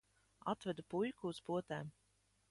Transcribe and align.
Atvedu 0.53 0.85
puiku 0.93 1.31
uz 1.33 1.41
potēm. 1.51 1.93